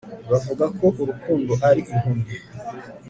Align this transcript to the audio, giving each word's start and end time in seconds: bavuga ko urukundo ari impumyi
bavuga 0.29 0.65
ko 0.77 0.85
urukundo 1.01 1.51
ari 1.69 1.81
impumyi 1.93 2.31